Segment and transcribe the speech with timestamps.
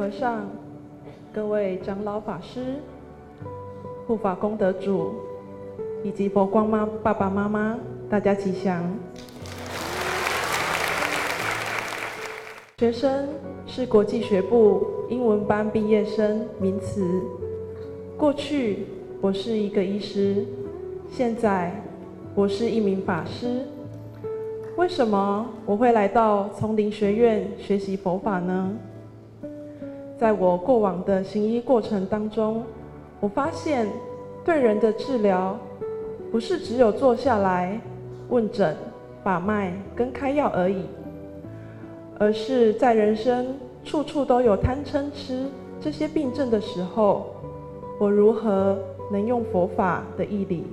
[0.00, 0.48] 和尚、
[1.30, 2.76] 各位长老法师、
[4.06, 5.12] 护法功德主，
[6.02, 7.78] 以及佛光妈爸爸妈妈，
[8.08, 8.82] 大家吉祥。
[12.78, 13.28] 学生
[13.66, 17.06] 是国际学部英文班毕业生，名词。
[18.16, 18.86] 过去
[19.20, 20.46] 我是一个医师，
[21.10, 21.78] 现在
[22.34, 23.66] 我是一名法师。
[24.78, 28.72] 为什么我会来到丛林学院学习佛法呢？
[30.20, 32.62] 在我过往的行医过程当中，
[33.20, 33.88] 我发现
[34.44, 35.58] 对人的治疗
[36.30, 37.80] 不是只有坐下来
[38.28, 38.76] 问诊、
[39.24, 40.84] 把脉跟开药而已。
[42.18, 45.46] 而是在人生处处都有贪嗔痴
[45.80, 47.34] 这些病症的时候，
[47.98, 48.78] 我如何
[49.10, 50.64] 能用佛法的义理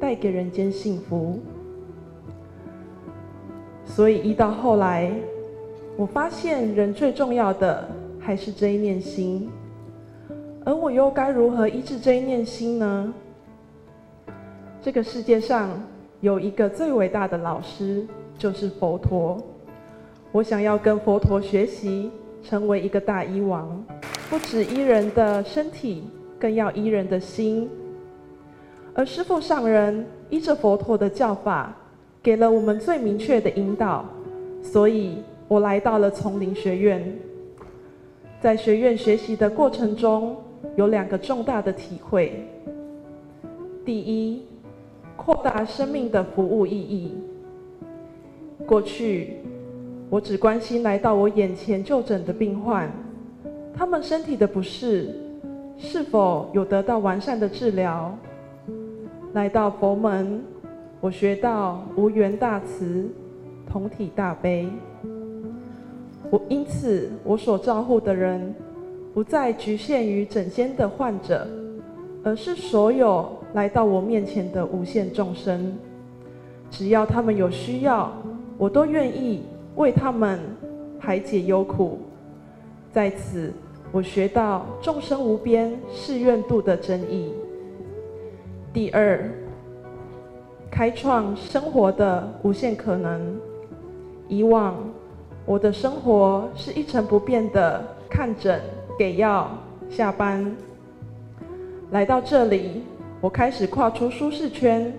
[0.00, 1.38] 带给人间幸福？
[3.84, 5.12] 所以一到后来，
[5.94, 7.86] 我发现人最重要的
[8.24, 9.50] 还是这一念心，
[10.64, 13.12] 而我又该如何医治这一念心呢？
[14.80, 15.68] 这个世界上
[16.22, 18.06] 有一个最伟大的老师，
[18.38, 19.36] 就是佛陀。
[20.32, 22.10] 我想要跟佛陀学习，
[22.42, 23.84] 成为一个大医王，
[24.30, 26.04] 不止医人的身体，
[26.38, 27.68] 更要医人的心。
[28.94, 31.76] 而师父上人依着佛陀的教法，
[32.22, 34.02] 给了我们最明确的引导，
[34.62, 37.14] 所以我来到了丛林学院。
[38.44, 40.36] 在学院学习的过程中，
[40.76, 42.46] 有两个重大的体会：
[43.86, 44.42] 第一，
[45.16, 47.14] 扩大生命的服务意义。
[48.66, 49.38] 过去。
[50.10, 52.92] 我只关心来到我眼前就诊的病患，
[53.74, 55.18] 他们身体的不适
[55.78, 58.14] 是否有得到完善的治疗。
[59.32, 60.44] 来到佛门，
[61.00, 63.08] 我学到无缘大慈，
[63.66, 64.68] 同体大悲。
[66.48, 68.54] 因此，我所照顾的人
[69.12, 71.46] 不再局限于整间的患者，
[72.22, 75.76] 而是所有来到我面前的无限众生。
[76.70, 78.12] 只要他们有需要，
[78.56, 79.42] 我都愿意。
[79.76, 80.38] 为他们
[81.00, 81.98] 排解忧苦，
[82.92, 83.52] 在此
[83.90, 87.32] 我学到众生无边誓愿度的真意。
[88.72, 89.28] 第二，
[90.70, 93.36] 开创生活的无限可能。
[94.28, 94.76] 以往
[95.46, 98.60] 我的生活是一成不变的看诊、
[98.98, 99.50] 给药、
[99.90, 100.54] 下班。
[101.90, 102.82] 来到这里，
[103.20, 104.92] 我开始跨出舒适圈，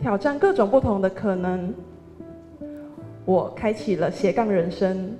[0.00, 1.72] 挑战各种不同的可能。
[3.26, 5.14] 我开启了斜杠人生，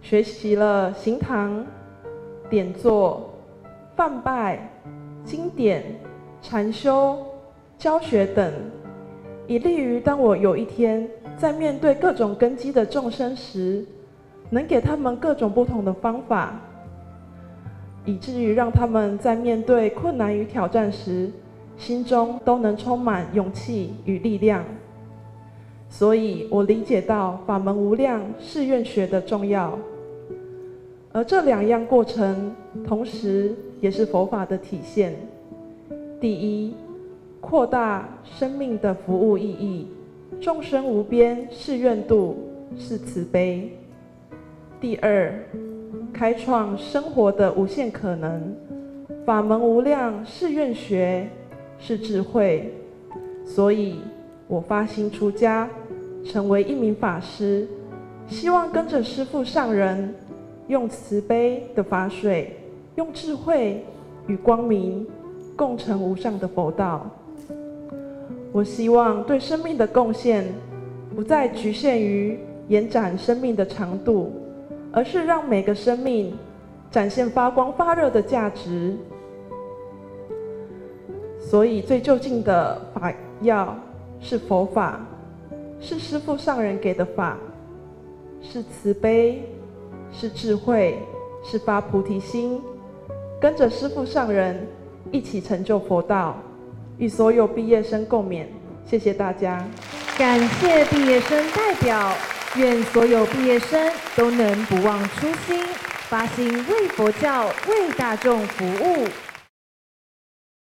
[0.00, 1.64] 学习了行堂、
[2.48, 3.30] 点坐、
[3.96, 4.66] 泛拜、
[5.24, 5.84] 经典、
[6.40, 7.18] 禅修、
[7.78, 8.52] 教学等，
[9.48, 13.82] 以利于当我有一天在面对各种根基的众生时，
[14.50, 16.60] 能给他们各种不同的方法，
[18.04, 21.30] 以至于让他们在面对困难与挑战时，
[21.78, 24.62] 心中都能充满勇气与力量。
[25.88, 29.78] 所以我理解到法门无量誓愿学的重要，
[31.10, 32.54] 而这两样过程，
[32.86, 35.14] 同时也是佛法的体现。
[36.20, 36.74] 第一，
[37.40, 39.88] 扩大生命的服务意义，
[40.40, 42.36] 众生无边誓愿度
[42.76, 43.70] 是慈悲；
[44.80, 45.32] 第二，
[46.12, 48.54] 开创生活的无限可能，
[49.24, 51.28] 法门无量誓愿学
[51.78, 52.72] 是智慧。
[53.44, 54.00] 所以。
[54.50, 55.68] 我发心出家，
[56.24, 57.68] 成为一名法师，
[58.26, 60.14] 希望跟着师父上人，
[60.68, 62.56] 用慈悲的法水，
[62.96, 63.84] 用智慧
[64.26, 65.06] 与光明，
[65.54, 67.06] 共成无上的佛道。
[68.58, 70.44] 我希望对生命的贡献，
[71.14, 72.36] 不再局限于
[72.66, 74.32] 延展生命的长度，
[74.90, 76.36] 而是让每个生命
[76.90, 78.96] 展现发光发热的价值。
[81.38, 83.72] 所以最就近的法要。
[84.20, 85.06] 是佛法，
[85.78, 87.38] 是师父上人给的法，
[88.42, 89.44] 是慈悲，
[90.10, 90.98] 是智慧，
[91.44, 92.60] 是发菩提心，
[93.40, 94.66] 跟着师父上人
[95.12, 96.36] 一起成就佛道，
[96.98, 98.44] 与所有毕业生共勉。
[98.84, 99.64] 谢谢大家，
[100.16, 102.12] 感谢毕业生代表，
[102.56, 105.62] 愿所有毕业生都能不忘初心，
[106.08, 109.06] 发心为佛教、为大众服务。